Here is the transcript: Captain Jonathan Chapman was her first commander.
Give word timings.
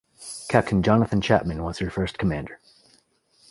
Captain 0.49 0.81
Jonathan 0.81 1.21
Chapman 1.21 1.61
was 1.61 1.77
her 1.77 1.91
first 1.91 2.17
commander. 2.17 2.59